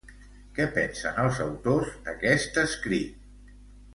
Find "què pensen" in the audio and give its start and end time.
0.53-1.19